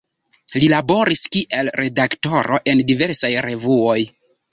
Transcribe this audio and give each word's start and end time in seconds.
Li 0.61 0.67
laboris 0.71 1.25
kiel 1.35 1.69
redaktoro 1.79 2.59
en 2.73 2.81
diversaj 2.93 3.31
revuoj. 3.47 3.99